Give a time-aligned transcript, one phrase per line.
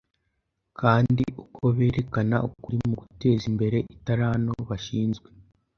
[0.79, 5.27] Kandi uko berekana ukuri mu guteza imbere itaranto bashinzwe